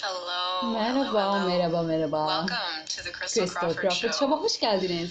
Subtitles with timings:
[0.00, 0.72] Hello.
[0.72, 1.48] Merhaba, hello, hello.
[1.48, 2.26] merhaba, merhaba.
[2.26, 4.26] Welcome to the Crystal, Crystal Crawford, Crawford Show.
[4.26, 5.10] Show'a hoş geldiniz.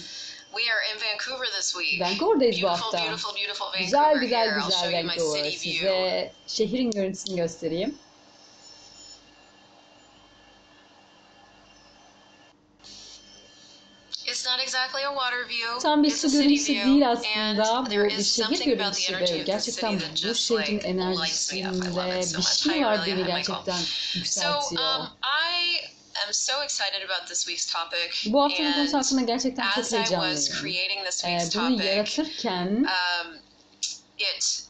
[0.56, 2.00] We are in Vancouver this week.
[2.00, 2.98] Vancouver'dayız bu hafta.
[2.98, 4.60] beautiful, beautiful Vancouver Güzel güzel here.
[4.66, 5.50] Güzel Vancouver.
[5.50, 7.98] Size şehrin görüntüsünü göstereyim.
[15.82, 17.86] tam bir su gölgesi değil aslında.
[17.86, 23.80] Bu bir şehir görüntüsü ve gerçekten bu şehrin enerjisinde bir şey var beni gerçekten
[24.14, 24.82] yükseltiyor.
[26.26, 28.32] I'm so excited about this week's topic.
[28.32, 30.66] Bu haftanın konusu hakkında gerçekten çok heyecanlıyım.
[31.24, 33.36] Ee, bunu yaratırken um,
[34.18, 34.67] it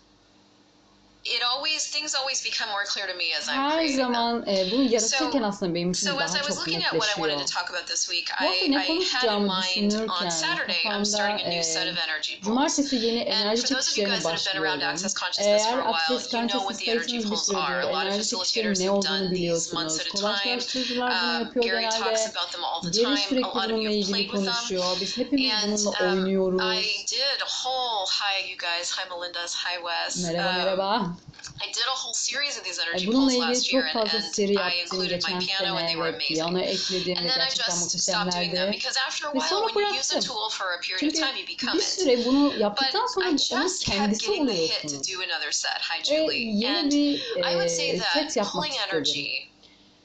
[1.36, 4.82] it always things always become more clear to me as I'm her zaman e, bunu
[4.82, 7.38] yaratırken aslında benim için So as daha I was çok looking at what I wanted
[7.38, 7.48] netleşiyor.
[7.48, 9.46] to talk about this week, I, had in konuşacağımı
[9.76, 9.92] mind
[10.22, 12.92] on Saturday I'm starting a new set of energy pulls.
[12.92, 14.94] yeni enerji for those of you çekişlerine guys that have been around başlıyorum.
[14.94, 17.56] Access Consciousness for Eğer a while, Access you know what Consciousness the energy kayıtınız bir
[17.56, 17.64] are.
[17.64, 20.00] A süredir, lot of enerji çekişlerinin ne have olduğunu done these months biliyorsunuz.
[20.00, 20.42] at a time.
[20.42, 22.38] Kolaylaştırıcılar bunu Um, yapıyor Gary talks genelde.
[22.38, 23.14] about them all the Geri time.
[23.14, 24.44] A sürekli bununla ilgili with them.
[24.44, 24.96] konuşuyor.
[25.00, 26.60] Biz hepimiz And bununla um, oynuyoruz.
[26.78, 30.24] I did a whole hi you guys, hi Melinda's, hi Wes.
[30.24, 31.17] Merhaba Um, merhaba.
[31.60, 35.22] I did a whole series of these energy Bununla last year, and, and I included
[35.28, 36.46] my piano, and they were amazing.
[36.46, 40.12] piyano And then I just stopped doing them because after a while, when you use
[40.12, 41.84] a tool for a period of time, you become bir it.
[41.84, 45.08] süre bunu But yaptıktan sonra I just kept kendisi getting the hit to oluyorsunuz.
[45.08, 45.80] do another set.
[45.80, 46.38] Hi, Ve Julie.
[46.38, 47.20] yeni And bir
[47.50, 48.96] I would say e, that set yapmak pulling istedim.
[48.96, 49.48] energy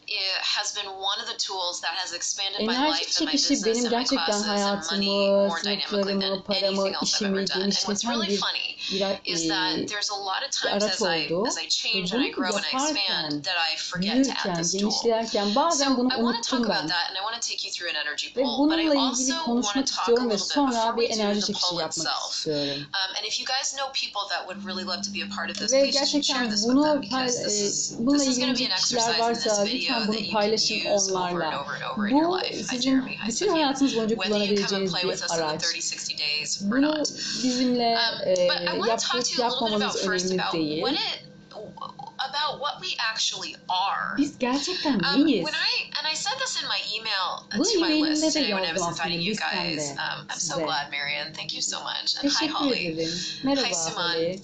[0.08, 3.64] it has been one of the tools that has expanded my life and my business
[3.66, 7.62] benim and my classes and money more dynamically than anything else I've ever done.
[7.64, 8.73] And what's really funny bir
[9.26, 12.50] is that there's a lot of times as I as I change and I grow
[12.50, 14.92] and I expand that I forget to add this tool.
[14.92, 17.96] So I want to talk about that and I want to take you through an
[17.96, 21.16] energy Ve pull, but I also want to talk a little bit before we do
[21.16, 22.46] the pull itself.
[22.48, 25.50] Um, and if you guys know people that would really love to be a part
[25.50, 28.66] of this, please share this with them because this is this is going to be
[28.66, 32.18] an exercise in this video that you can use over and over and over in
[32.18, 32.54] your life.
[32.54, 33.54] Sizin Jeremy, hi bütün Sophia.
[33.54, 37.00] hayatınız boyunca Whether you come and play with us in the 30-60 days or not.
[37.00, 40.94] Um, but I want to talk to you a little bit about first about what
[40.94, 41.20] it
[42.30, 44.16] about what we actually are.
[44.18, 45.44] Biz gerçekten Um, neyiz?
[45.44, 48.74] when I and I said this in my email to my list today when I
[48.74, 49.92] was inviting you guys.
[49.92, 51.34] Um, I'm so glad, Marian.
[51.34, 52.16] Thank you so much.
[52.22, 52.80] And hi, Holly.
[52.90, 53.12] ederim.
[53.44, 53.98] Merhaba Hi, Simon.
[53.98, 54.42] Holly.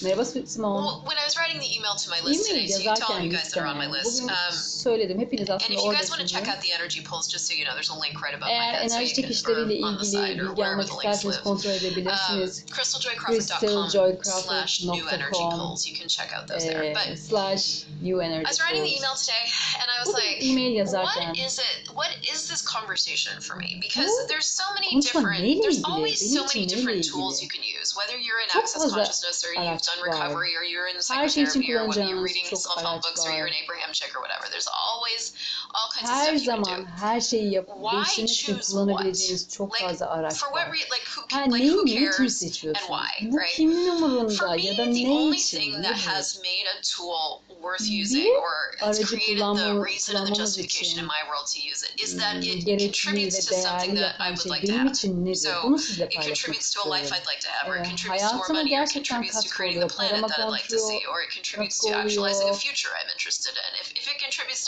[0.00, 0.72] Merhaba Simon.
[0.72, 3.30] Well, when I was writing the email to my list today, so you tell you
[3.30, 4.22] guys that are on my list.
[4.22, 7.46] Um, söyledim hepiniz and if you guys want to check out the energy pulls, just
[7.46, 9.68] so you know, there's a link right above my Eğer head, so enerji you çekişleriyle
[9.68, 12.50] the ilgili side, or bilgi wherever almak the links isterseniz kontrol Um.
[12.76, 15.86] CrystalJoyCrawford.com slash new energy pulls.
[15.86, 16.94] You can check out those there.
[16.94, 19.44] But slash new I was writing the email today,
[19.80, 21.74] and I was like, e-mail yazarken what is it?
[21.94, 23.78] What is this conversation for me?
[23.80, 27.94] Because there's so many different, there's always so many different tools you can use.
[27.96, 31.86] Whether you're in access consciousness, or araç done recovery, or you're in Her psychotherapy, or
[31.88, 34.44] when you're reading self-help books, or you're an Abraham chick, or whatever.
[34.50, 35.32] There's always
[35.74, 36.90] all kinds of stuff you can do.
[37.04, 40.72] her şeyi yap Why choose çok Like, fazla araç for what var.
[40.72, 42.42] re- like who, Ha, like who cares?
[42.42, 43.56] and why, right?
[43.56, 45.58] For me, ya da the ne only için?
[45.58, 50.26] thing that has made a tool worth using or has aracı created the reason and
[50.26, 54.14] the justification in my world to use it is that it contributes to something that
[54.18, 54.96] I would like to have.
[54.96, 56.10] So it?
[56.10, 57.12] Contributes to a life.
[57.12, 59.80] I'd like to have, or it contributes to more money, or it contributes to creating
[59.80, 63.10] the planet that I'd like to see, or it contributes to actualizing a future I'm
[63.10, 63.70] interested in.
[63.80, 63.91] If,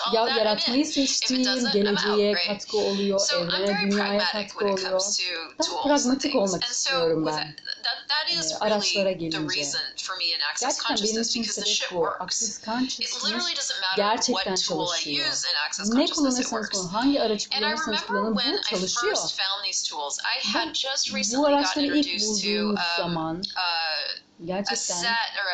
[0.00, 0.90] all Ya of that, I'm yaratmayı in.
[0.90, 4.90] It doesn't, I'm katkı oluyor, So I'm evrene, very dünyaya pragmatic katkı when it oluyor.
[5.00, 7.32] comes to Daha tools and pragmatik olmak istiyorum ben.
[7.36, 9.58] that, that, that is Ee, araçlara gelince.
[9.60, 11.94] reason for me in access Gerçekten benim consciousness için because the sebep bu.
[11.94, 12.20] works.
[12.20, 15.32] Access It consciousness literally doesn't matter gerçekten what tool I çalışıyor.
[15.32, 16.70] use in access Ne consciousness, it kullanırsanız works.
[16.78, 19.14] kullanın, hangi aracı And I kullanırsanız remember kullanın when bu I çalışıyor.
[19.16, 22.76] first found these tools, I had just Bu recently araçları ilk introduced to bulduğum um,
[22.96, 25.48] zaman uh, a gerçekten set or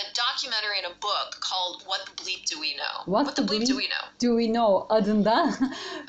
[0.00, 2.96] a documentary and a book called What the Bleep Do We Know?
[3.06, 4.04] What the Do Bleep Do We Know?
[4.18, 5.36] Do We Know adında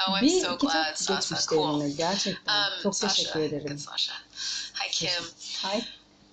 [0.07, 1.35] Oh, I'm so glad, Sasha.
[1.47, 1.87] Cool.
[1.97, 2.53] Gerçekten.
[2.53, 3.77] Um, Çok Sasha, teşekkür ederim.
[3.77, 4.13] Sasha.
[4.73, 5.23] Hi, Kim.
[5.63, 5.85] Hi.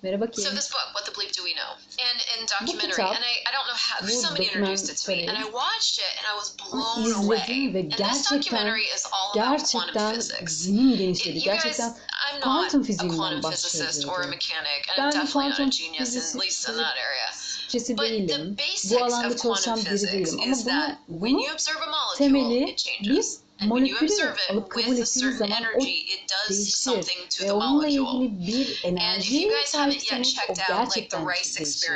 [0.05, 1.73] Merhaba So this book, What the Bleep Do We Know?
[2.09, 5.39] And in documentary, and I, I don't know how, somebody introduced it to me, and
[5.39, 7.73] I watched it and I was blown away.
[7.73, 10.67] ve And this documentary is all about quantum physics.
[10.99, 11.39] genişledi.
[11.39, 15.71] You guys, I'm not a quantum physicist or a mechanic, and I'm definitely not a
[15.71, 17.29] genius, at least in that area.
[17.75, 18.57] Türkçesi değilim.
[18.85, 20.41] Bu alanda çalışan biri değilim.
[20.43, 25.81] Ama bunu, bunun temeli biz molekülü alıp kabul ettiğiniz zaman o
[26.51, 26.93] değişir.
[27.41, 31.91] Ve onunla ilgili bir enerji sahipseniz o gerçekten değişir.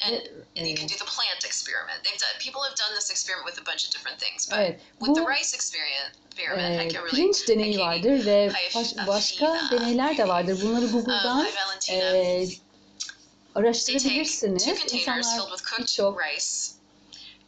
[0.00, 0.68] And evet.
[0.68, 2.04] you can do the plant experiment.
[2.04, 4.80] They've done people have done this experiment with a bunch of different things, but evet,
[5.00, 10.60] bu, with the rice experiment, e, pirinç deneyi vardır ve baş, başka deneyler de vardır.
[10.62, 11.46] Bunları Google'dan
[11.90, 12.46] e,
[13.54, 13.72] Valentina.
[13.84, 14.64] They take araştırabilirsiniz.
[14.64, 16.72] two containers İnsanlar filled with cooked birçok rice,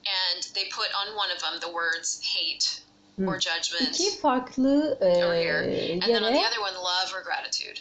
[0.07, 2.87] and they put on one of them the words hate
[3.17, 3.29] Hmm.
[3.29, 5.93] or judgment, iki farklı e, Over here.
[5.93, 7.81] and then on the other one, love or gratitude.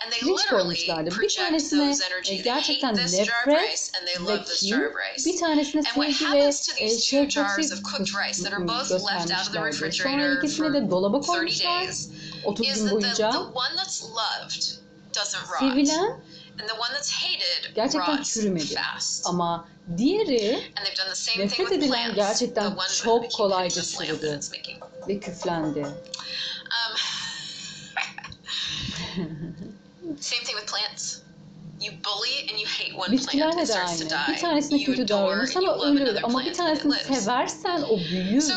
[0.00, 1.20] And they literally koymuşlardı.
[1.20, 2.28] Bir tanesine e, energy.
[2.28, 4.80] They hate gerçekten nefret rice and they ve love this jar
[5.16, 8.52] kin, bir tanesine And sevgi ve happens to e, şefkati jars of cooked rice that
[8.52, 9.92] are both left out of the göstermişlerdi.
[10.02, 11.86] Sonra ikisini de dolaba 30 koymuşlar.
[11.86, 12.08] days
[12.44, 14.62] 30 gün boyunca the one that's loved
[15.14, 15.58] doesn't rot.
[15.60, 16.20] sevilen
[16.60, 18.74] And the one that's hated gerçekten rots çürümedi.
[18.74, 19.26] fast.
[19.26, 22.16] Ama diğeri And they've done the same Nefret thing with edilen plants.
[22.40, 24.20] gerçekten one çok kolayca çürüdü.
[24.26, 24.82] that it's making.
[25.08, 25.80] ve küflendi.
[25.80, 26.96] Um,
[30.20, 31.20] same thing with plants.
[31.80, 34.26] You bully and you hate one Bitkiler plant, it starts to die.
[34.28, 38.40] Bir tanesine you kötü davranırsan o ölür ama bir tanesini seversen o büyür.
[38.40, 38.54] So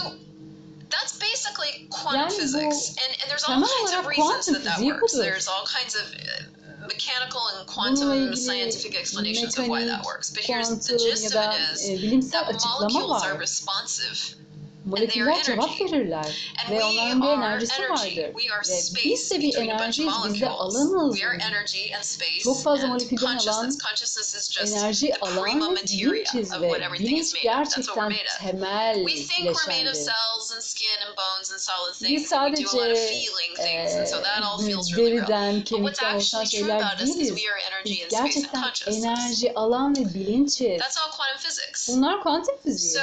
[0.89, 5.13] that's basically quantum Yani physics, and, and there's all kinds of reasons that that works.
[5.13, 5.23] budur.
[5.23, 6.43] There's all kinds of uh,
[6.91, 10.29] mechanical and quantum scientific explanations of why that works.
[10.29, 14.35] But here's the gist of it is that molecules are responsive
[14.85, 18.33] moleküller cevap verirler ve onların bir enerjisi vardır.
[18.69, 21.15] Ve biz de bir enerji, biz de alanız.
[22.43, 23.69] Çok fazla molekülden alan,
[24.83, 25.35] enerji alan
[26.33, 26.69] bilinçiz ve
[26.99, 28.95] bilinç gerçekten temel
[29.45, 30.05] bileşendir.
[32.09, 32.63] Biz sadece
[34.97, 36.79] deriden, kemikten oluşan şeyler
[37.15, 37.35] değiliz.
[37.85, 40.79] Biz gerçekten enerji, alan ve bilinçiz.
[41.87, 42.93] Bunlar kuantum fiziği.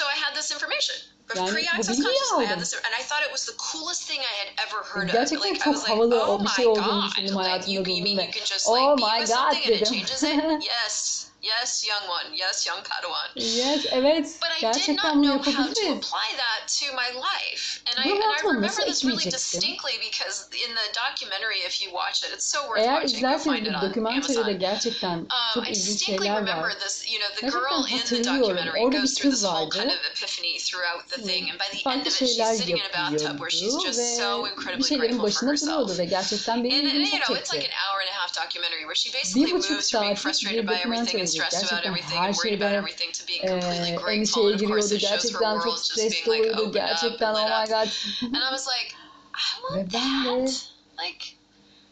[0.00, 0.96] So I had this information.
[1.30, 4.08] Of Yani bu pre-access consciousness, I had this, and I thought it was the coolest
[4.08, 5.14] thing I had ever heard of.
[5.14, 8.66] Like I was oh like, oh my god, like you, you mean you can just
[8.66, 10.64] oh like my be with god something and it changes it?
[10.74, 13.28] yes, yes, young one, yes, young Padawan.
[13.34, 14.26] yes, evet.
[14.40, 17.82] But I did not know how to apply that to my life.
[17.86, 22.22] And I, and I remember this really distinctly because in the documentary, if you watch
[22.24, 23.10] it, it's so worth Eğer watching.
[23.10, 24.58] Go izlerseniz find it on dokümenteride Amazon.
[24.58, 26.72] gerçekten Um, çok I ilginç distinctly şeyler var.
[26.80, 29.78] this, you know, the Gerçekten girl in the documentary Orada goes through this whole vardı.
[29.78, 32.84] kind of epiphany throughout the thing, and by the end of it, she's sitting in
[32.84, 35.88] a bathtub where she's just so incredibly grateful for herself.
[35.88, 38.34] duruyordu ve gerçekten benim And, and you know, it's like an hour and a half
[38.36, 42.26] documentary where she basically moves from being frustrated by everything stressed about Gerçekten everything her
[42.28, 44.12] and worried about şeyden everything to being completely grateful.
[44.12, 44.94] endişeye And of course, giriyordu.
[44.94, 46.72] it shows her Gerçekten çok stres being like doluydu.
[46.72, 47.88] Gerçekten oh my god.
[48.34, 48.88] And I was like,
[49.34, 50.70] I Ve want ben de that.
[51.04, 51.24] Like,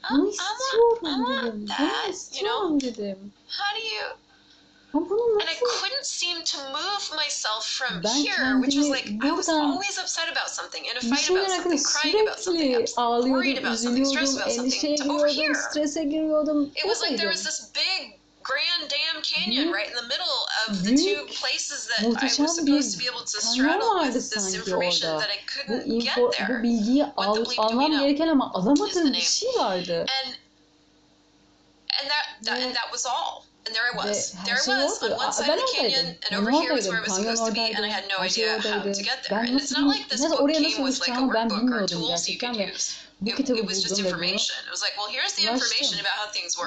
[0.03, 1.27] I, I bunu istiyorum dedim.
[1.27, 1.81] Bunu that.
[1.81, 3.33] You know, istiyorum dedim.
[3.59, 4.07] how do you?
[4.95, 9.49] And I couldn't seem to move myself from Ben here, which was like I was
[9.49, 13.59] always upset about something, in a fight about something, crying about something, sürekli ups- worried
[13.59, 14.97] about something, stressed about something.
[14.97, 18.18] To over here, it was like there was this big
[18.51, 22.33] grand damn canyon Büyük- right in the middle of the two places that I was
[22.33, 22.59] supposed
[22.95, 25.21] to be able to straddle with this information orada.
[25.23, 26.61] that I couldn't info, get bu there.
[26.63, 30.07] bilgiyi What al, the bleep do we almam gereken ama alamadığım bir şey vardı.
[30.17, 30.35] And
[32.01, 33.45] and that, that and that was all.
[33.67, 34.33] And there I was.
[34.47, 37.05] There I was on one side of the canyon, and over here was where I
[37.07, 39.41] was supposed to be, and I had no idea how to get there.
[39.41, 42.57] And it's not like this book came with like a workbook or tools you could
[42.57, 42.95] use.
[43.21, 44.09] bu kitabı it, it buldum ve
[44.83, 45.11] like, well,
[45.51, 45.99] Ulaştım.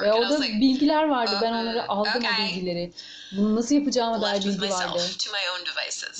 [0.02, 1.38] Ve orada like, bilgiler vardı.
[1.42, 2.44] Ben onları aldım okay.
[2.44, 2.92] o bilgileri.
[3.32, 5.02] Bunu nasıl yapacağıma dair bilgi vardı.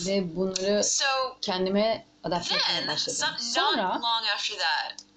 [0.07, 1.05] Ve bunları so,
[1.41, 3.19] kendime adapte etmeye başladım.
[3.39, 4.01] Sonra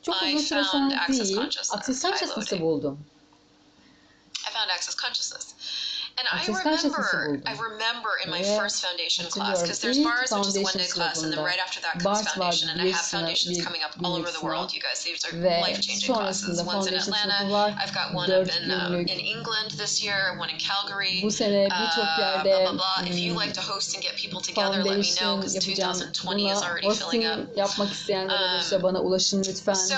[0.04, 1.94] çok uzun süre sonra değil, access consciousness'ı
[2.62, 3.06] buldum.
[4.50, 5.55] I found access consciousness.
[6.18, 7.42] And I remember.
[7.46, 10.88] I remember in my first foundation class, because there's bars, which is a one day
[10.88, 13.92] foundation class, and then right after that comes foundation, and I have foundations coming up
[14.02, 14.74] all over the world.
[14.74, 16.64] You guys, these are life changing classes.
[16.64, 17.76] One's in Atlanta.
[17.78, 19.10] I've got one up in günlük.
[19.12, 21.20] in England this year, one in Calgary.
[21.22, 23.12] Bu sene birçok Uh, blah blah blah.
[23.12, 26.50] If you hmm, like to host and get people together, let me know because 2020
[26.50, 27.40] is already filling up.
[27.80, 29.74] Um, olursa bana ulaşın lütfen.
[29.74, 29.96] So,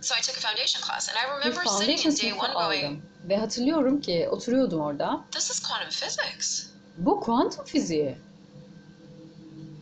[0.00, 3.11] so I took a foundation class, and I remember sitting in day one going.
[3.28, 5.24] Ve hatırlıyorum ki oturuyordum orada.
[5.30, 6.66] "This is quantum physics."
[6.98, 8.16] Bu kuantum fiziği.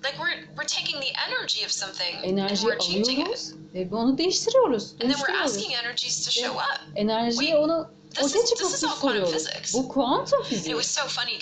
[0.04, 3.88] Like we're we're taking the energy of something and Enerji we're changing it, alıyoruz ve
[3.96, 4.92] onu değiştiriyoruz.
[4.92, 6.80] and then we're asking energies to show up.
[6.96, 9.70] Enerjiye We- onu this ortaya çıkması soruyorlar.
[9.74, 10.74] Bu kuantum fiziği.
[10.74, 11.38] It was so funny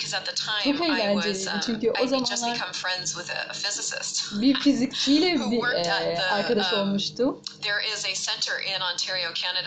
[0.63, 2.57] Çok eğlenceliydi çünkü o zamanlar
[4.41, 7.41] bir fizikçiyle bir e, arkadaş olmuştum.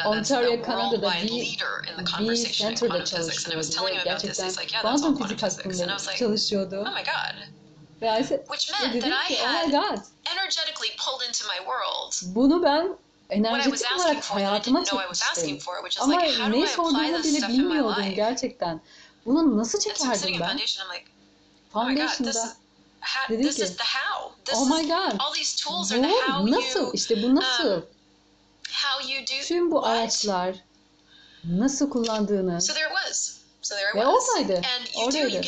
[0.07, 1.59] Ontario, Kanada'da bir,
[2.21, 4.01] bir center'da çalışıyordu.
[4.05, 6.85] Gerçekten kuantum fizik hakkında çalışıyordu.
[6.89, 7.63] Oh my god.
[8.03, 9.99] Ve Ayşe, Which meant oh my god.
[12.35, 12.97] Bunu ben
[13.31, 15.59] enerjetik olarak hayatıma çekmiştim.
[16.01, 16.15] Ama
[16.49, 18.81] ne sorduğumu bile bilmiyordum gerçekten.
[19.27, 20.57] Bunu nasıl çekerdim ben?
[21.73, 22.33] Foundation'da
[23.31, 23.77] dedim ki,
[24.55, 25.19] oh my god,
[25.71, 25.91] oh
[26.41, 27.83] bu nasıl, işte bu nasıl?
[29.43, 30.57] Tüm bu araçlar
[31.45, 32.59] nasıl kullandığını
[33.95, 34.61] ve oradaydı,
[34.97, 35.41] oradaydı.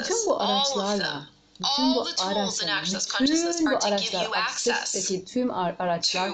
[0.00, 1.26] Bütün bu araçlarla
[1.60, 2.84] bütün bu araçlar,
[3.20, 6.30] bütün bu araçlar, aksesuardaki tüm araçlar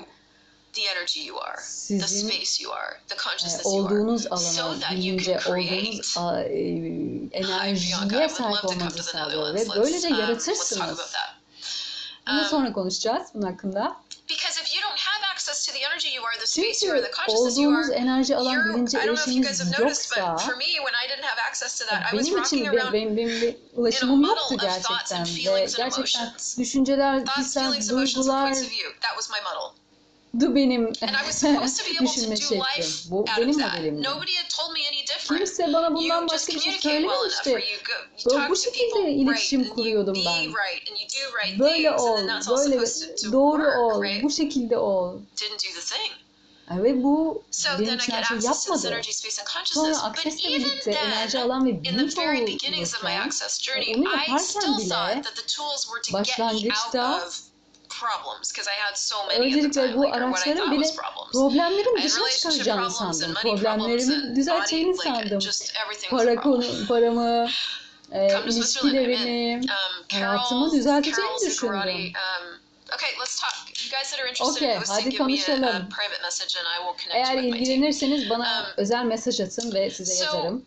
[1.62, 6.00] Sizin, e, olduğunuz alana, so bilince, olduğunuz
[6.42, 6.59] e,
[7.33, 11.00] enerjiye sahip olmanızı sağlıyor ve böylece yaratırsınız.
[12.26, 13.97] Bunu sonra konuşacağız bunun hakkında.
[14.28, 14.99] Because if you don't
[16.55, 16.69] çünkü
[17.37, 20.37] olduğunuz enerji alan bilince erişiminiz yoksa
[22.12, 22.59] benim için
[22.93, 28.55] benim, benim, benim ulaşımım yoktu gerçekten ve gerçekten düşünceler, hisler, duygular
[30.40, 30.92] du benim
[32.06, 32.61] düşünme şeklim.
[33.11, 34.02] Bu benim modelimdi.
[35.38, 37.50] Kimse bana bundan başka bir şey söylememişti.
[38.26, 40.52] Böyle bu şekilde iletişim kuruyordum ben.
[41.59, 42.18] Böyle ol,
[42.49, 42.76] böyle
[43.33, 45.18] doğru ol, bu şekilde ol.
[46.71, 47.42] Ve bu
[47.78, 49.02] benim için her şey yapmadı.
[49.64, 52.73] Sonra aksesle birlikte enerji alan ve bilinç olurken
[53.97, 55.23] onu yaparken bile
[56.12, 57.28] başlangıçta
[59.38, 60.87] Öncelikle bu araçların bile
[61.33, 63.35] problemlerin dışına çıkaracağını sandım.
[63.35, 65.38] Problemlerimi düzelteceğini sandım.
[66.11, 67.49] Para konu, paramı,
[68.12, 71.75] e, ilişkilerimi, um, hayatımı düzelteceğini düşündüm.
[71.75, 72.61] Um,
[72.95, 73.67] okay, let's talk.
[73.85, 75.61] You guys that are interested okay, in hosting, give konuşalım.
[75.61, 78.67] me a, a private message and I will connect Eğer you with ilgilenirseniz bana um,
[78.76, 80.65] özel mesaj atın ve size so, yazarım.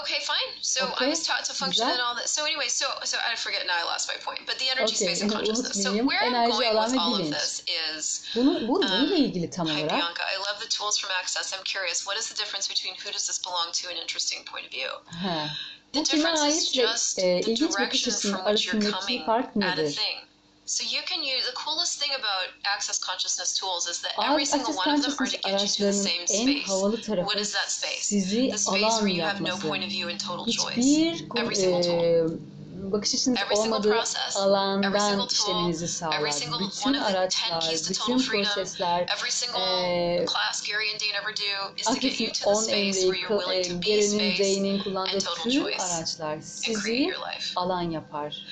[0.00, 0.48] Okay, fine.
[0.62, 1.92] So I was taught to function güzel.
[1.92, 2.28] and all that.
[2.28, 3.76] So anyway, so so I forget now.
[3.76, 4.40] I lost my point.
[4.46, 5.82] But the energy, Okay, space, and consciousness.
[5.82, 9.66] So where I'm going with all of this is, Bunu, bu Um, neyle ilgili tam
[9.68, 9.90] hi olarak?
[9.98, 11.52] Bianca, I love the tools from Access.
[11.52, 14.64] I'm curious, what is the difference between who does this belong to and interesting point
[14.66, 14.90] of view?
[15.22, 15.56] Ha.
[15.92, 19.22] The difference is just e, the direction from which you're coming
[19.62, 20.16] at a thing.
[20.64, 24.72] So you can use the coolest thing about Access Consciousness tools is that every single
[24.74, 26.68] one of them are to get you to the same space.
[26.68, 28.06] What is that space?
[28.08, 30.76] sizi The space where you have no point of view and total choice.
[31.36, 32.38] Every single tool.
[32.90, 36.20] bakış açınız olmadığı process, alandan işlemenizi sağlar.
[36.60, 39.06] Bütün araçlar, bütün prosesler,
[41.86, 43.20] Akif'in 10 emri,
[43.80, 47.14] Gary'nin, Jane'in kullandığı tüm araçlar sizi
[47.56, 48.46] alan yapar.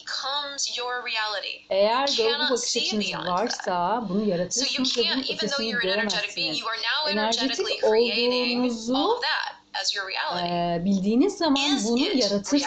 [0.00, 1.56] becomes your reality.
[1.70, 6.62] Eğer görgü bakış açınız varsa bunu yaratırsınız so ve bunun ötesini göremezsiniz.
[7.08, 9.20] Energetik olduğunuzu
[10.84, 11.54] bildiğiniz zaman
[11.84, 12.66] bunu yaratırsınız.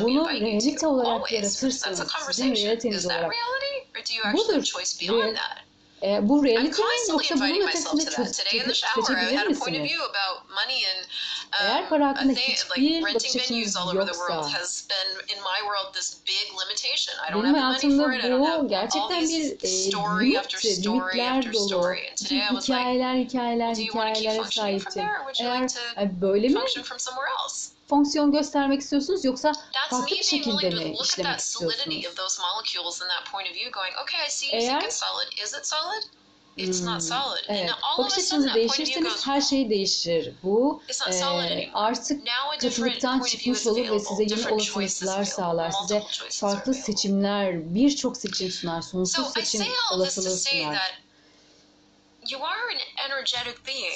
[0.00, 1.98] Bunu realite olarak yaratırsınız.
[2.30, 3.32] Sizin realiteniz olarak.
[4.34, 4.62] Budur.
[5.22, 5.36] Real,
[6.02, 8.04] e, bu realite mi yoksa bunun ötesinde
[8.96, 9.92] çözebilir misiniz?
[11.60, 12.32] Eğer para hakkında
[12.76, 14.32] hiçbir bakış açınız yoksa,
[17.44, 18.04] benim hayatımda
[18.62, 19.68] bu gerçekten bir e,
[20.20, 20.36] limit,
[20.86, 21.68] limitler dolu,
[22.62, 25.02] hikayeler, hikayeler, hikayelere sahiptim.
[25.40, 25.68] Eğer
[25.98, 26.54] e, böyle mi
[27.88, 29.52] fonksiyon göstermek istiyorsunuz yoksa
[29.90, 31.86] farklı bir şekilde mi işlemek istiyorsunuz?
[34.52, 34.80] Eğer
[36.56, 37.44] It's not solid.
[37.48, 37.70] Evet.
[37.70, 40.32] And Bakış açınızı değiştirirseniz her şey değişir.
[40.42, 41.12] Bu e,
[41.74, 42.22] artık
[42.60, 44.48] katılıktan çıkmış olur ve size yeni
[44.82, 45.70] olasılıklar sağlar.
[45.82, 48.82] Size farklı seçimler, birçok seçim sunar.
[48.82, 49.60] Sonsuz seçim
[49.92, 51.02] olasılığı sunar.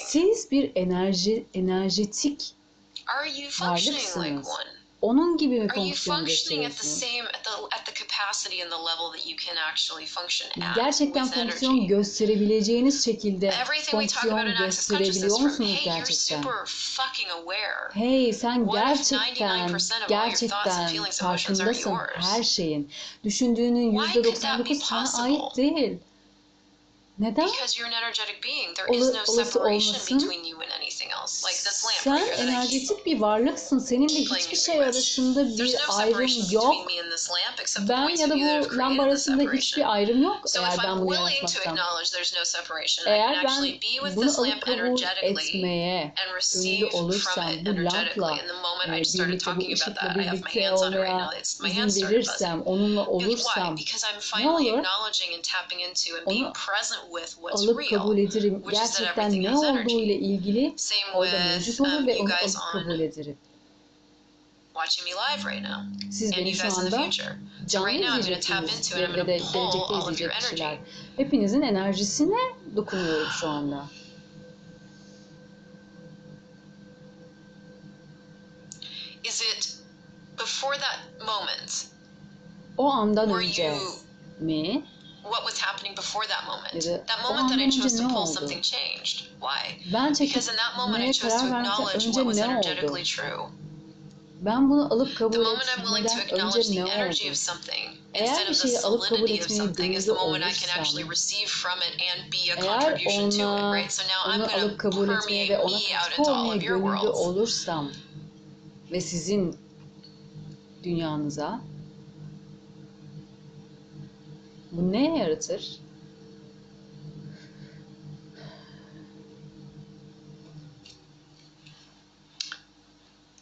[0.06, 2.54] Siz bir enerji enerjetik
[3.94, 4.48] varlıksınız.
[5.02, 6.88] Onun gibi mi fonksiyon gösteriyorsun?
[10.74, 13.50] Gerçekten fonksiyon gösterebileceğiniz şekilde
[13.90, 16.42] fonksiyon gösterebiliyor musunuz gerçekten?
[17.94, 19.58] Hey sen gerçekten
[20.08, 20.88] gerçekten
[21.56, 21.84] farkındasın
[22.36, 22.92] her şeyin.
[23.24, 25.98] Düşündüğünün %99 sana ait değil.
[27.18, 27.46] Neden?
[27.46, 28.74] Because you're an energetic being.
[28.76, 31.42] There Ola, is no separation between you and anything else.
[31.42, 33.78] Like this lamp Sen right bir varlıksın.
[33.78, 36.74] Seninle hiçbir şey arasında bir no ayrım yok.
[37.88, 41.76] Ben ya da bu lamba arasında hiçbir ayrım yok so eğer ben bunu yapmazsam.
[41.76, 41.82] No
[43.06, 43.62] eğer ben
[44.16, 46.14] bunu alıp kabul etmeye
[46.54, 48.36] gönüllü olursam bu lampla
[48.86, 51.30] e, birlikte bu ışıkla birlikte olmaya
[51.86, 53.76] izin verirsem, onunla olursam
[54.38, 54.84] ne olur?
[56.26, 56.52] Onu
[57.52, 58.62] alıp kabul ederim.
[58.70, 60.74] Gerçekten ne olduğu ile ilgili
[61.14, 63.36] orada mevcut olur ve onu alıp kabul ederim.
[66.10, 67.10] Siz beni şu anda
[67.66, 69.66] canlı izleyeceksiniz ve de gelecekte
[70.10, 70.78] izleyecek kişiler.
[71.16, 72.36] Hepinizin enerjisine
[72.76, 73.84] dokunuyorum şu anda.
[79.24, 79.76] Is it
[80.38, 81.86] before that moment?
[82.76, 83.74] O andan önce
[84.40, 84.84] mi?
[85.28, 86.72] what was happening before that moment.
[86.74, 87.06] Dedi.
[87.06, 89.16] That moment that I chose to pull something changed.
[89.40, 89.78] Why?
[89.92, 93.50] Ben Because in that moment I chose to acknowledge what was energetically true.
[94.40, 96.92] Ben bunu alıp kabul etmeden önce ne oldu?
[98.14, 100.64] Eğer bir şeyi alıp kabul etmeyi duygu olursam,
[102.98, 107.92] eğer ona, onu alıp kabul etmeye ve ona katkı olmaya gönüllü olursam
[108.92, 109.56] ve sizin
[110.84, 111.60] dünyanıza
[114.72, 115.80] bu yaratır?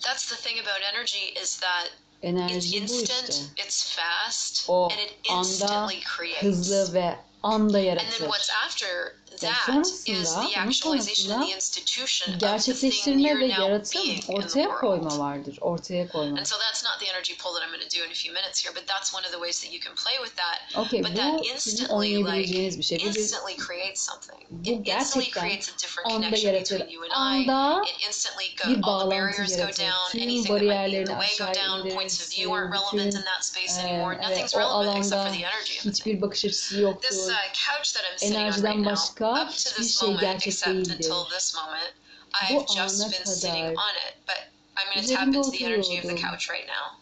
[0.01, 1.91] That's the thing about energy is that
[2.23, 3.63] it's Enerji bu instant, işte.
[3.67, 6.43] it's fast, O and it anda instantly creates.
[6.43, 12.35] Hızlı ve anda And then what's after that sonrasında, is the actualization sonrasında the institution
[12.35, 14.81] of the thing Gerçekleştirme you're ve now yaratım being in the ortaya world.
[14.81, 15.59] koyma vardır.
[15.61, 16.39] Ortaya koyma.
[16.39, 18.33] And so that's not the energy pull that I'm going to do in a few
[18.35, 20.57] minutes here, but that's one of the ways that you can play with that.
[21.03, 22.99] But that instantly, like, bir şey.
[22.99, 24.39] Bu instantly creates something.
[24.51, 26.79] Bu It instantly gerçekten creates a different anda connection yaratır.
[26.81, 27.51] between you and I.
[27.51, 29.83] Anda It instantly go, bir all the bağlantı barriers go yaratır.
[29.85, 32.27] down, Tüm anything that might be in bariyerlerini the way go aşağı down, points of
[32.37, 34.15] view aren't relevant in that space anymore.
[34.23, 35.95] Nothing's o relevant except for alanda the energy of the thing.
[35.95, 37.09] hiçbir bakış açısı This yoktur.
[37.17, 40.89] uh, couch that I'm sitting on right Enerjiden now, başka up to this moment, except
[40.89, 41.93] until this moment,
[42.41, 44.15] I've just been sitting on it.
[44.27, 47.01] But I'm going to tap into the energy of the couch right now.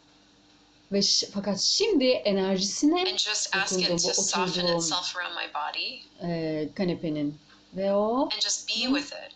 [0.93, 1.01] Ve
[1.33, 6.05] fakat şimdi enerjisine and just ask it to soften itself around my body.
[6.23, 7.35] E, kanepenin.
[7.77, 9.35] Ve o and just be with it.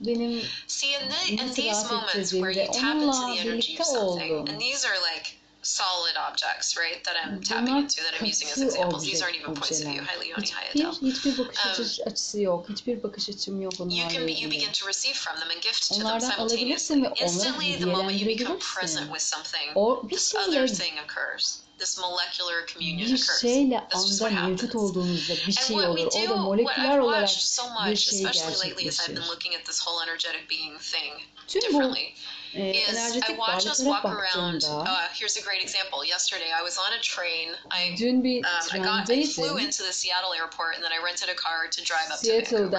[0.00, 4.48] benim See, in, the, in these moments where you tap into the energy of something,
[4.48, 8.48] and these are like solid objects, right, that I'm tapping Bunlar into, that I'm using
[8.50, 9.04] as examples.
[9.04, 10.00] These aren't even points of view.
[10.02, 10.06] objeler.
[10.06, 10.52] Hi, Leonie.
[10.52, 11.10] Hi, Hiçbir, Adele.
[11.12, 12.66] hiçbir bakış Um, açı- açısı yok.
[12.68, 15.88] Hiçbir bakış açım yok You can be, you begin to receive from them and gift
[15.88, 17.02] to them simultaneously.
[17.20, 21.58] Instantly, the moment you become present with something, O bir this şeyle other thing occurs.
[21.78, 23.40] This molecular communion bir occurs.
[23.40, 25.98] şeyle anda mevcut olduğunuzda bir And şey what olur.
[25.98, 29.30] do, what moleküler I've olarak so bir much, şey especially lately as I've been gerçekleşir.
[29.30, 31.12] looking at this whole energetic being thing
[31.48, 31.78] Tüm bu
[32.56, 34.62] is I watch us walk around.
[34.64, 36.04] Uh, here's a great example.
[36.04, 37.50] Yesterday, I was on a train.
[37.70, 37.94] I
[38.44, 41.66] um, I got I flew into the Seattle airport and then I rented a car
[41.70, 42.26] to drive up to
[42.60, 42.70] Vancouver.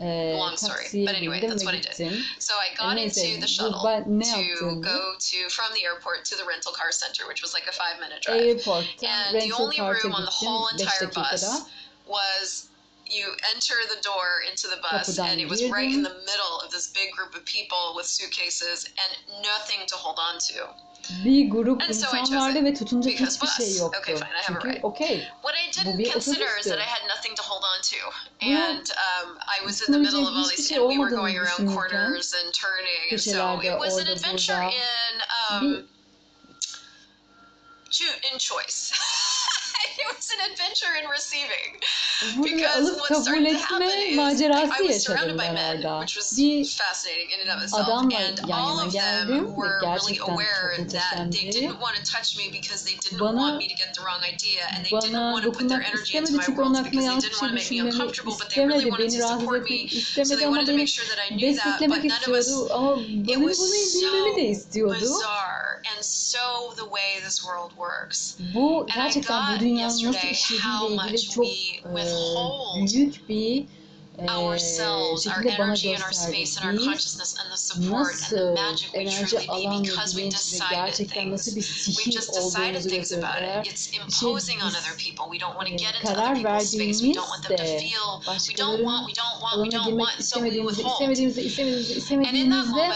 [0.00, 1.94] e, Long story, but anyway, that's what I did.
[2.38, 3.80] So I got into the shuttle
[4.34, 7.72] to go to from the airport to the rental car center, which was like a
[7.72, 8.40] five minute drive.
[9.02, 11.42] And the only room on the whole entire bus
[12.06, 12.68] was
[13.10, 16.70] you enter the door into the bus and it was right in the middle of
[16.70, 20.68] this big group of people with suitcases and nothing to hold on to.
[21.24, 23.56] Bir grup And so I insan chose vardı it ve tutunacak hiçbir bus.
[23.56, 23.98] şey yoktu.
[23.98, 24.84] Okay, fine, I have a Çünkü right.
[24.84, 25.28] okey.
[25.42, 28.00] What I didn't consider is that I had nothing to hold on to.
[28.40, 31.36] And um, I was in the middle of all these, şey and we were going
[31.38, 33.04] around corners and turning.
[33.10, 35.14] And so it was an adventure in
[35.50, 35.88] um,
[38.32, 38.92] in choice.
[40.04, 41.70] it was an adventure in receiving.
[42.44, 45.42] Because alıp what kabul started to happen etme is macerası I was surrounded yaşadım by
[45.42, 46.00] ben men, orada.
[46.00, 47.88] which was Bir fascinating in and of itself.
[47.88, 51.10] adamla And yan all yana of geldim them ve were really gerçekten aware çok that
[51.12, 51.52] they muhteşemdi.
[51.52, 54.22] didn't want to touch me because they didn't Bana- want me to get the wrong
[54.34, 56.60] idea and they didn't Bana want to put their dokunmak energy into istemedi my çünkü
[56.62, 58.48] onun aklına because they yanlış didn't bir want şey to make me düşünmemi uncomfortable, but
[58.50, 58.90] they really istemedi.
[58.90, 59.88] wanted Beni to rahatsız support etmek me.
[59.90, 62.02] So istemedi they ama wanted to beni make sure that I knew that, but desteklemek
[62.04, 62.74] none of us istiyordu.
[62.74, 62.94] Ama
[63.48, 65.00] was bunu so de istiyordu.
[65.00, 66.44] bizarre and so
[66.80, 68.36] the way this world works.
[68.54, 71.90] Bu And I gerçekten bu got dünyanın yesterday how işlediğiyle ilgili much çok we e,
[71.94, 73.66] withhold büyük bir
[74.20, 78.92] ourselves, our energy and our space and our consciousness and the support and the magic
[78.92, 81.54] we truly be because we decided things.
[81.54, 83.66] We've just decided things about it.
[83.66, 85.28] It's imposing on other people.
[85.28, 87.02] We don't want to get into other people's space.
[87.02, 88.22] We don't want them to feel.
[88.48, 90.22] We don't want, we don't want, we don't want.
[90.22, 91.02] So we withhold.
[91.02, 92.94] And in that moment.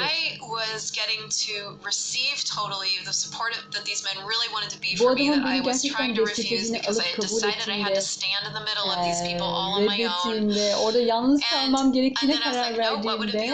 [0.00, 4.96] I was getting to receive totally the support that these men really wanted to be
[4.96, 8.00] for me that I was trying to refuse because I had decided I had to
[8.00, 10.37] stand in the middle of these people all on my own.
[10.46, 13.46] verdiğimde, orada yalnız kalmam gerektiğine karar verdiğimde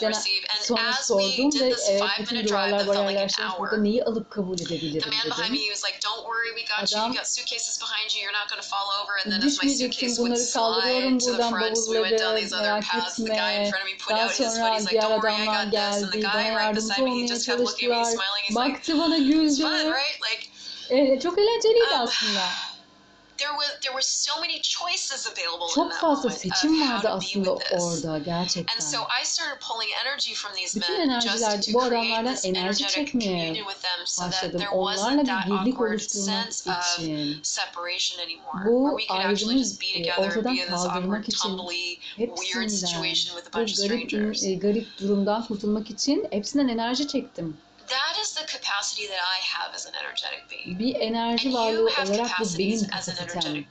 [0.00, 0.14] yani
[0.62, 5.32] sonra sordum ve evet bütün duvarlar bariyerlerse burada neyi alıp kabul edebilirim dedim.
[6.78, 7.14] Adam
[9.42, 11.52] düşmeyeceksin bunları kaldırıyorum buradan
[11.86, 12.18] bavulları
[12.62, 12.84] merak
[13.18, 13.34] etme.
[14.10, 16.22] Daha sonra diğer adamlar geldi.
[16.24, 18.06] Bana yardımcı olmaya çalıştılar.
[18.54, 19.62] Baktı bana güldü.
[20.90, 22.40] Evet, çok eğlenceliydi aslında.
[25.74, 27.50] Çok fazla seçim vardı aslında
[27.80, 28.76] orada gerçekten.
[30.82, 33.52] Bütün enerjiler bu adamlardan enerji çekmeye
[34.26, 34.60] başladım.
[34.72, 35.26] Onlarla bir
[35.66, 36.52] birlik oluşturmak
[36.98, 37.42] için.
[38.66, 40.56] Bu ayrımız e, ortadan
[40.92, 41.38] kaldırmak için
[42.16, 42.68] hepsinden
[43.54, 43.54] bu
[43.88, 44.10] garip,
[44.46, 47.56] e, garip durumdan kurtulmak için hepsinden enerji çektim.
[47.90, 50.78] That is the capacity that I have as an energetic being.
[50.78, 53.64] Bir enerji varlığı have olarak bu capacities benim as an kapasitem.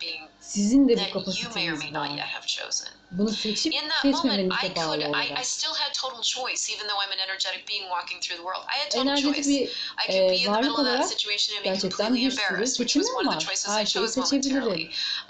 [0.56, 2.18] Energetic being Sizin de bu that you may or may kapasiteniz not var.
[2.18, 2.90] yet have chosen.
[3.12, 5.46] Bunu seçip in that moment, I seçmemenize bağlı could, I, I olarak.
[5.46, 8.66] still had total choice, even though I'm an energetic being walking through the world.
[8.70, 9.48] I had total choice.
[9.48, 11.70] bir I could be e, in the varlık middle of that olarak situation and be
[11.70, 13.46] gerçekten completely bir sürü embarrassed, which was seçimim one of the var.
[13.50, 14.90] choices I Her şeyi chose seçebilirim.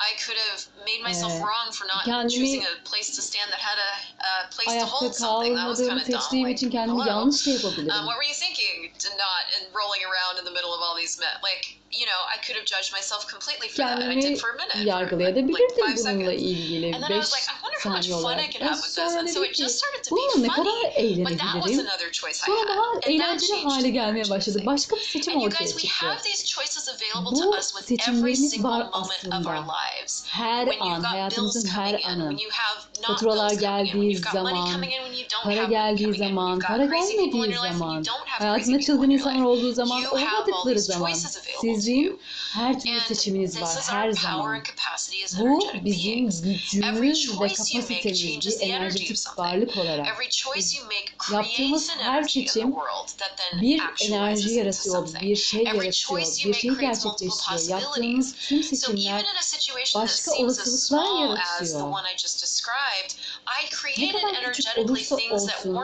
[0.09, 3.61] I could have made myself wrong for not kendimi choosing a place to stand that
[3.69, 3.91] had a,
[4.29, 5.53] a place to Ayakta hold something.
[5.55, 6.15] That was kind kalmadığımı of dumb.
[6.21, 7.09] seçtiğim Like, için kendimi hello.
[7.11, 7.95] yanlış şey Um, yapabilirim.
[8.07, 11.15] what were you thinking to not and rolling around in the middle of all these
[11.23, 11.35] men?
[11.49, 13.99] Like, you know, I could have judged myself completely for that.
[13.99, 17.17] and I Kendimi did for a minute, for like bununla ilgili And then I 5
[17.25, 19.13] was like, I wonder how much fun I can have with this.
[19.19, 21.23] And so it just started to be ne kadar funny.
[21.23, 21.79] But that was eğlenebilirim.
[21.87, 22.93] another choice I Sonra daha had.
[22.95, 24.61] And that eğlenceli hale gelmeye başladı.
[24.65, 26.05] Başka bir seçim ortaya guys, we çıktı.
[26.07, 29.53] have these choices available Bu to us with every seçimlerimiz single var moment of our
[29.55, 29.75] aslında.
[29.79, 30.25] lives.
[30.27, 32.37] Her When you've an, got bills hayatımızın her anı.
[33.01, 34.81] Faturalar geldiği zaman,
[35.43, 41.13] para geldiği zaman, para gelmediği zaman, hayatında çılgın insanlar olduğu zaman, olmadıkları zaman.
[41.61, 42.19] sizin
[42.53, 44.53] her türlü seçiminiz var her zaman.
[44.53, 48.95] and capacity as Bu bizim gücümüz ve choice you make kapasitemiz changes bir the energy
[48.95, 50.07] of enerjetik varlık olarak.
[50.07, 53.81] Every choice you make Yaptığımız creates an her in the seçim world that then bir
[54.01, 57.31] enerji yaratıyor, bir şey Every yaratıyor, choice you bir make şeyi creates multiple gerçekleştiriyor.
[57.31, 57.69] possibilities.
[57.69, 61.39] Yaptığımız tüm So even seçimler in a situation that başka seems as olasılıklar small as
[61.59, 61.91] the yaratıyor.
[61.91, 63.11] one I just described,
[63.61, 65.75] I created kadar küçük olursa olsun.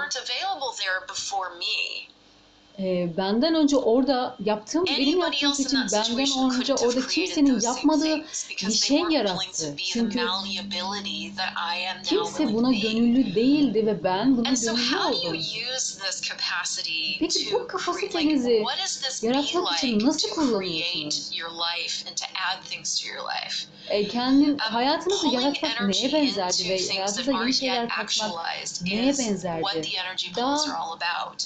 [2.80, 6.18] e, benden önce orada yaptığım benim yaptığım seçim benden
[6.60, 8.18] önce orada kimsenin yapmadığı
[8.68, 9.74] bir şey yarattı.
[9.78, 10.20] Çünkü
[12.04, 15.34] kimse buna gönüllü değildi ve ben buna gönüllü oldum.
[17.20, 18.64] Peki bu kapasitenizi
[19.22, 21.32] yaratmak için nasıl kullanıyorsunuz?
[23.90, 28.46] E, kendin hayatınızı yaratmak neye benzerdi ve hayatınıza yeni şeyler katmak
[28.84, 29.64] neye benzerdi?
[30.36, 30.58] Daha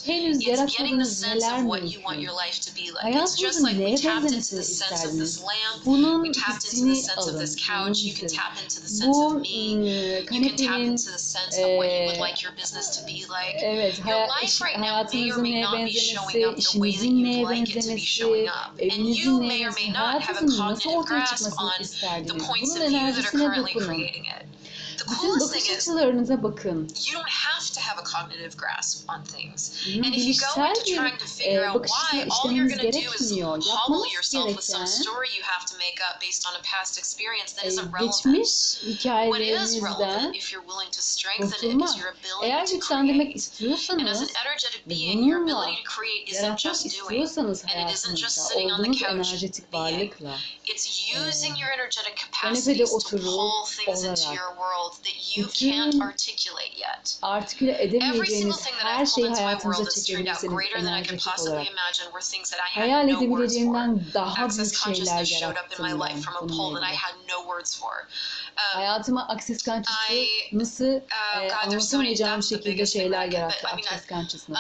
[0.06, 3.16] henüz yaratmadığınız sense of what you want your life to be like.
[3.16, 5.86] It's just like we tapped into the sense of this lamp.
[5.86, 8.00] We tapped into the sense of this couch.
[8.00, 10.20] You can tap into the sense of me.
[10.20, 13.26] You can tap into the sense of what you would like your business to be
[13.30, 13.56] like.
[13.62, 17.06] Evet, Your life right now may or may not be showing up the way that
[17.08, 18.78] you'd like it to be showing up.
[18.80, 21.72] And you may or may not have a cognitive grasp on
[22.26, 24.46] the points of view that are currently creating it.
[25.00, 26.78] The Bütün coolest bakış thing is açılarınıza bakın.
[27.08, 29.72] you don't have to have a cognitive grasp on things.
[29.88, 32.52] And if you go bilişsel into trying to figure e, out bakış why, açısına all
[32.52, 33.66] you're işlemeniz going to do is gerekmiyor.
[33.66, 36.94] Yapmanız yourself with some gereken story you have to make up based on a past
[37.00, 38.24] experience that e, isn't relevant.
[38.24, 38.52] geçmiş
[39.32, 43.28] What is relevant if you're willing to strengthen it is your Eğer ability to güçlendirmek
[43.28, 43.30] create.
[43.30, 46.94] And as istiyorsanız an energetic being, your bununla ability to create isn't yaratmak just doing.
[46.94, 49.84] istiyorsanız And it isn't just hayatınızda sitting on the olduğunuz couch enerjetik being.
[49.84, 50.38] varlıkla
[50.72, 50.86] It's
[51.28, 55.48] using your energetic capacities to oturup pull things into olarak your world world that you
[55.48, 57.18] can't articulate yet.
[57.22, 61.18] Artiküle edemeyeceğiniz her şeyi hayatınıza çekebilirsiniz enerji
[61.50, 61.68] olarak.
[62.76, 66.00] Hayal edebileceğimden daha büyük şeyler yarattım ben
[66.50, 66.80] bununla
[68.56, 69.96] Hayatıma akses kançısı
[70.52, 71.00] nasıl
[71.64, 74.60] anlatamayacağım şekilde şeyler yarattı akses kançısına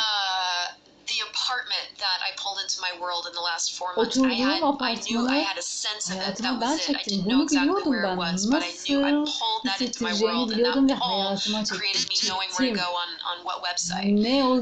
[1.09, 4.61] the apartment that I pulled into my world in the last four months, I had,
[4.63, 6.37] I knew I had a sense of it.
[6.37, 6.95] That ben was it.
[6.95, 10.13] I didn't know exactly where it was, but I knew I pulled that into my
[10.21, 14.05] world and that all created me knowing where to go on, on what website.
[14.05, 14.17] I'm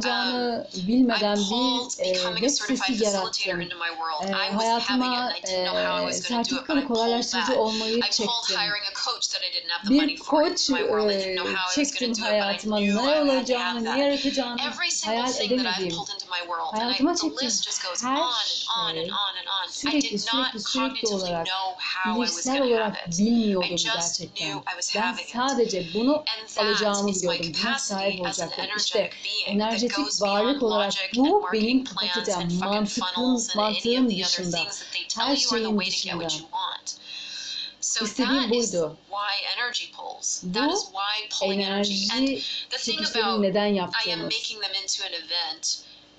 [0.05, 5.65] um, pulled coming sort of facilitator into my world I was having and I didn't
[5.65, 7.43] know how I was going to Ne olacağını um, bilmeden bir e, web sitesi yarattım.
[7.43, 8.27] E, hayatıma e, sertifikalı kolaylaştırıcı olmayı çektim.
[9.89, 10.87] Bir koç e,
[11.75, 14.61] çektim hayatıma ne olacağını, ne yaratacağını
[15.05, 15.95] hayal edemediğim
[16.71, 17.51] hayatıma çektiğim
[18.01, 18.65] her şey
[19.69, 21.47] sürekli sürekli sürekli olarak
[22.05, 24.63] bilişsel olarak bilmiyordum gerçekten.
[24.95, 26.23] Ben sadece bunu
[26.57, 27.51] alacağımı biliyordum.
[27.63, 28.65] Buna sahip olacaktım.
[28.77, 29.09] İşte
[29.45, 34.57] enerjetik varlık olarak bu benim kapacitem, mantıkım, mantığım dışında.
[35.17, 36.27] Her şeyin dışında.
[38.03, 38.97] İstediğim buydu.
[40.43, 40.89] Bu
[41.53, 42.43] enerji
[42.81, 44.33] çekişlerini neden yaptığımız.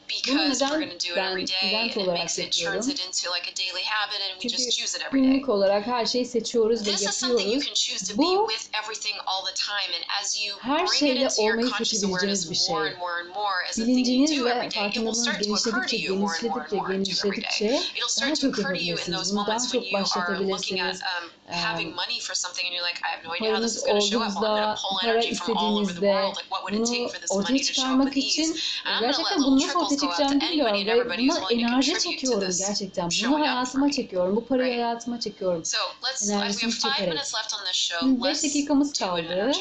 [0.09, 1.90] Making them into an event Bunu because we're going to do it every day and
[1.90, 5.03] it makes it turns it into like a daily habit and we just choose it
[5.07, 5.44] every day.
[5.49, 7.66] Olarak her şeyi seçiyoruz ve This is something you yapıyoruz.
[7.66, 10.92] can choose to be Bu with everything all the time and as you her bring
[10.92, 12.75] it şeyle into your olmayı conscious seçebileceğiniz awareness bir şey.
[12.75, 14.73] more and more and more as a thing you Bilinciniz do ve every day, it
[14.73, 17.42] will farkındalığınız start to occur to genişledikçe, you more and more and genişledikçe, more every
[17.44, 17.59] day.
[17.59, 19.33] genişledikçe It'll daha start to çok occur to you in those yapabilirsiniz.
[19.33, 21.01] Bunu daha moments when çok you are looking at başlatabilirsiniz.
[21.23, 23.61] Um, um, having Em, money for something and you're like, I have no idea how
[23.61, 24.35] this is going to show up.
[24.41, 26.37] Well, I'm going to pull energy from all over the world.
[26.37, 28.51] Like, what would it take for this money to show up with ease?
[28.85, 31.39] And I'm going to let little trickles go out to anybody and ve everybody who's
[31.41, 33.09] willing to contribute to this gerçekten.
[33.25, 34.37] Bunu hayatıma çekiyorum.
[34.37, 34.85] Bu parayı Right.
[34.85, 35.65] hayatıma çekiyorum.
[35.65, 37.09] So let's, we have Enerjisini five çekerek.
[37.13, 38.01] minutes left on this show.
[38.07, 39.53] Şimdi 5 Let's dakikamız kaldı.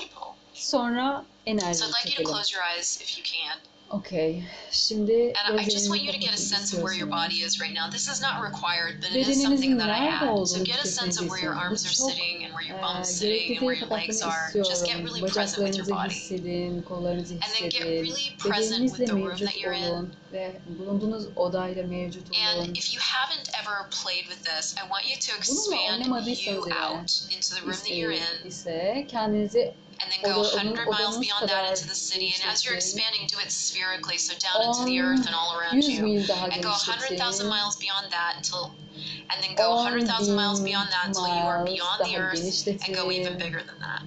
[0.54, 2.34] Sonra enerji So I'd like you to çekelim.
[2.34, 3.60] close your eyes if you can.
[3.90, 4.44] Okey.
[4.72, 7.62] Şimdi And I just want you to get a sense of where your body is
[7.62, 7.92] right now.
[7.92, 10.48] This is not required, but it is something that I add.
[10.48, 13.38] So get a sense of where your arms are sitting and where your bum's sitting
[13.38, 14.52] gerekli and where your legs are.
[14.54, 16.14] Just get really present with your body.
[16.14, 18.04] hissedin, kollarınızı And then get hissedin.
[18.04, 20.12] really present with the room that you're in.
[20.34, 22.66] ve bulunduğunuz odayla mevcut olun.
[22.66, 27.12] And if you haven't ever played with this, I want you to expand you out
[27.36, 31.70] into the room that you're in ise kendinizi and then go 100 miles beyond that
[31.70, 32.34] into the city.
[32.36, 35.84] And as you're expanding, do it spherically, so down into the earth and all around
[35.84, 36.06] you.
[36.52, 38.76] and go 100,000 miles beyond that until,
[39.30, 43.12] and then go 100,000 miles beyond that until you are beyond the earth and go
[43.12, 44.04] even bigger than that.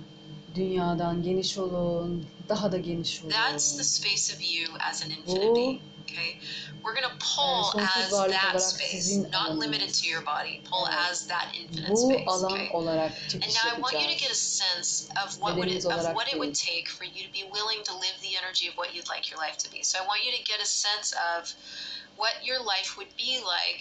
[0.55, 3.31] Dünyadan geniş olun, daha da geniş olun.
[3.31, 5.81] That's the space of you as an infinity.
[6.11, 6.39] Okay,
[6.83, 10.61] we're gonna pull as that space, not limited to your body.
[10.65, 12.27] Pull as that infinite space.
[12.45, 12.71] Okay.
[12.73, 16.33] And now I want you to get a sense of what would it, of what
[16.33, 19.09] it would take for you to be willing to live the energy of what you'd
[19.09, 19.83] like your life to be.
[19.83, 21.55] So I want you to get a sense of
[22.17, 23.81] what your life would be like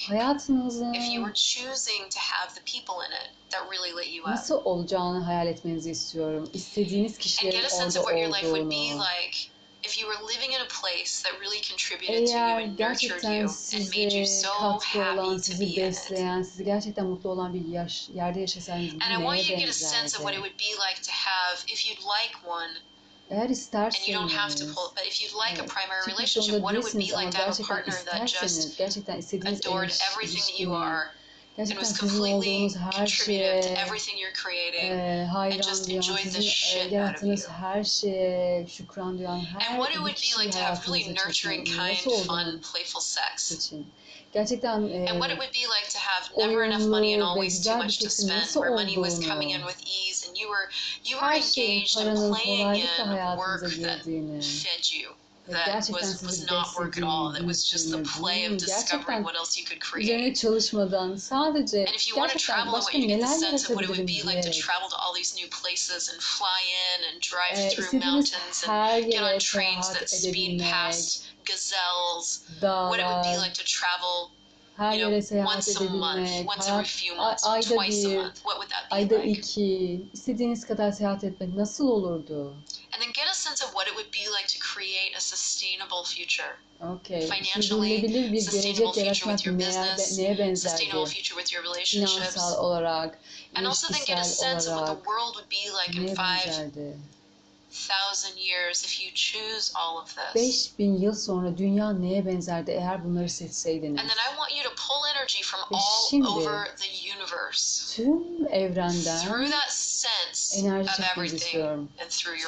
[0.96, 4.30] if you were choosing to have the people in it that really lit you up.
[4.30, 6.50] nasıl olacağını hayal etmenizi istiyorum.
[6.54, 9.50] İstediğiniz And kişilerin get a sense of what your life would be like
[9.84, 13.48] if you were living in a place that really contributed to you and nurtured you
[13.74, 15.96] and made you so happy to be in it.
[15.96, 20.18] sizi mutlu olan bir yaş, yerde yaşasanız And I want you to get a sense
[20.18, 22.72] of what it would be like to have, if you'd like one,
[23.30, 26.62] Eğer and you don't have to isterseniz, pull, but if you'd like a primary relationship,
[26.62, 30.60] what it would be like to have a partner that just isterseniz, adored everything that
[30.60, 30.74] you.
[30.74, 31.14] are
[31.58, 34.92] and gerçekten was completely contributive to everything you're creating.
[34.92, 37.36] e, hayran just enjoyed the shit out of you.
[37.50, 41.66] her şeye şükran duyan her And what it would be like to have really nurturing,
[41.66, 43.52] kind, fun, playful sex.
[43.52, 43.86] için.
[44.34, 47.66] Gerçekten e, And what it would be like to have never enough money and always
[47.66, 50.70] too much to spend, where money was coming in with ease and you were
[51.04, 55.16] you were engaged in playing in work that fed you.
[55.50, 57.32] That was was not work at all.
[57.32, 60.36] That was just the play of discovering what else you could create.
[60.36, 63.84] çalışmadan sadece And if you want to travel, I you get the sense of what
[63.84, 67.22] it would be like to travel to all these new places and fly in and
[67.22, 72.46] drive e, through mountains and get on trains that speed past gazelles.
[72.62, 74.32] What it would be like to travel,
[74.80, 78.06] her you know, yere seyahat once a month, edebilmek, once every few months, ayda twice
[78.06, 78.40] a bir, month.
[78.48, 79.40] What would that be ayda like?
[79.40, 82.56] iki, istediğiniz kadar seyahat etmek nasıl olurdu?
[82.94, 86.04] And then get a sense of what it would be like to create a sustainable
[86.16, 86.52] future.
[86.82, 87.22] Okay.
[87.28, 91.14] Financially, bir sustainable future with your neye, business, neye Sustainable benzerdi?
[91.16, 92.34] future with your relationships.
[92.34, 93.20] Finansal olarak,
[93.56, 96.06] And also then get a sense of what the olarak world would be like in
[96.06, 96.96] neye five benzerdi?
[100.36, 104.02] 5000 yıl sonra dünya neye benzerdi eğer bunları seçseydiniz?
[105.72, 105.76] Ve
[106.10, 106.28] şimdi
[107.96, 109.18] tüm evrenden
[110.54, 111.90] enerji çekmek istiyorum.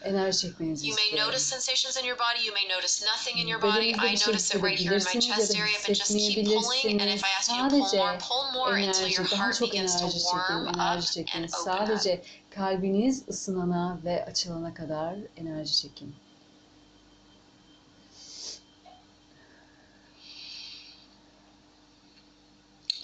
[0.03, 1.27] enerji çekmenizi You may istiyorum.
[1.29, 2.47] notice sensations in your body.
[2.47, 3.89] You may notice nothing in your body.
[3.91, 6.13] I bir şey notice it right here in my hissedebilirsiniz chest da area, but just
[6.19, 7.01] keep pulling.
[7.03, 9.69] And if I ask you to pull more, pull more until your daha heart çok
[9.73, 11.43] begins to enerji çekin, warm up enerji çekin.
[11.43, 11.79] and open up.
[11.79, 16.15] Sadece kalbiniz ısınana ve açılana kadar enerji çekin.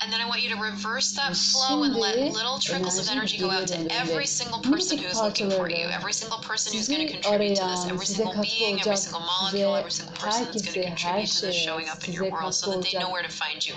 [0.06, 3.38] And then I want you to reverse that flow and let little trickles of energy
[3.38, 6.86] go out to every single person who is looking for you, every single person who's
[6.86, 10.62] going to contribute to this, every single being, every single molecule, every single person that's
[10.62, 13.24] going to contribute to this showing up in your world so that they know where
[13.24, 13.74] to find you.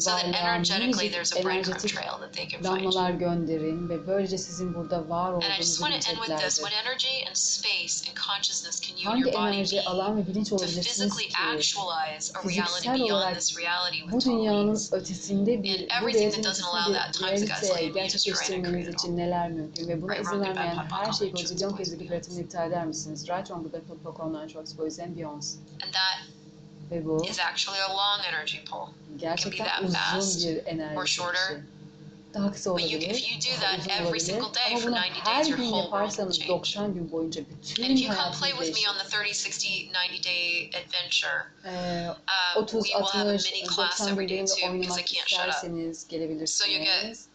[0.00, 2.88] So that energetically there's a breadcrumb trail that they can find you.
[2.90, 6.58] damlalar gönderin ve böylece sizin burada And I just want to end with this.
[6.62, 10.48] What energy and space and consciousness can you and your body be alan ve bilinç
[10.48, 15.84] to physically actualize a reality beyond this reality with total dünyanın ease?
[15.84, 18.54] ötesinde bir, And everything that doesn't allow that times the realite gaslight me just write
[18.54, 20.86] and create gerçekleştirmeniz it için neler mümkün ve buna Right, izin wrong, good, bad, vermeyen
[20.90, 23.28] her şeyi bad, gozilyon choice, kez choice, yaratımını iptal eder misiniz?
[23.28, 25.56] Right, wrong, good, bad, bad, online, choice, boys and beyonds.
[25.82, 26.18] And that
[26.90, 28.88] Ve bu is actually a long energy pull.
[29.18, 31.62] gerçekten that uzun fast bir enerji or shorter.
[32.36, 36.18] But you, if you do that every single day for 90 days, your whole world
[36.18, 36.76] will change.
[36.76, 40.18] 90 gün boyunca And if you come play with me on the 30, 60, 90
[40.18, 45.02] day adventure, um, 30, we will have a mini class every day too because I
[45.02, 45.54] can't shut up.
[45.54, 47.28] So you gelebilirsiniz.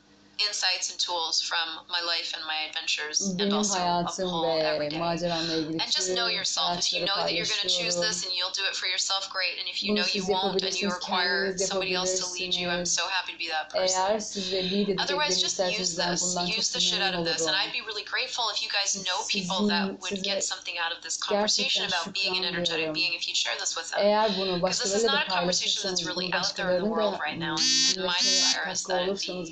[0.47, 3.77] Insights and tools from my life and my adventures, and also
[4.15, 4.43] pull
[4.79, 4.97] ve day.
[4.97, 6.79] And just know yourself.
[6.79, 9.29] If you know that you're going to choose this and you'll do it for yourself,
[9.31, 9.59] great.
[9.59, 12.85] And if you know you won't and you require somebody else to lead you, I'm
[12.85, 14.01] so happy to be that person.
[14.01, 16.21] Eğer siz de lead edecek Otherwise, just use this.
[16.57, 17.45] Use the shit out of this.
[17.47, 17.55] And.
[17.55, 21.03] I'd be really grateful if you guys know people that would get something out of
[21.03, 24.59] this conversation about being an energetic being if you share this with them.
[24.59, 27.55] Because this is not a conversation that's really out there in the world right now.
[27.95, 29.51] And my desire is that it be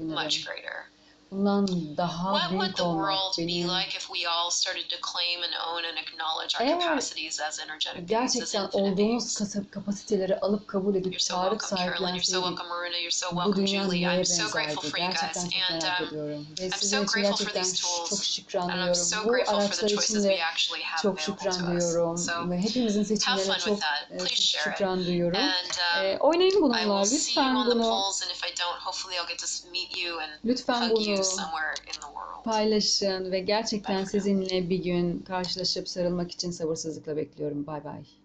[0.00, 0.86] much greater.
[1.32, 1.66] bundan
[1.96, 3.98] daha What büyük olmak benim like
[8.06, 9.34] gerçekten olduğumuz
[9.70, 12.58] kapasiteleri alıp kabul edip so çağırıp sahiplenseydik
[13.12, 14.50] so bu dünya neye benzerdi?
[14.96, 16.46] Gerçekten çok merak ediyorum.
[16.60, 17.64] Ve sizin için gerçekten
[18.08, 18.94] çok şükranlıyorum.
[19.24, 20.40] Bu araçlar için de
[21.02, 22.50] çok şükranlıyorum.
[22.50, 23.78] Ve hepimizin seçimlerine çok
[24.10, 25.40] e, şükran duyuyorum.
[26.02, 27.02] E, oynayın bununla.
[27.12, 28.02] Lütfen bunu
[30.44, 31.21] lütfen bunu
[32.44, 37.66] paylaşın ve gerçekten sizinle bir gün karşılaşıp sarılmak için sabırsızlıkla bekliyorum.
[37.66, 38.21] Bay bay.